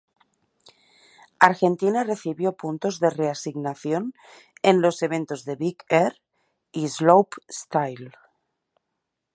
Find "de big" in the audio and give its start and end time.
5.45-5.77